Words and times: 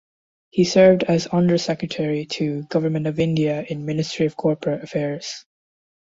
He 0.49 0.63
served 0.63 1.03
as 1.03 1.27
Under 1.31 1.59
Secretary 1.59 2.25
to 2.25 2.63
Government 2.69 3.05
of 3.05 3.19
India 3.19 3.61
in 3.61 3.85
Ministry 3.85 4.25
of 4.25 4.35
Corporate 4.35 4.83
Affairs. 4.83 5.45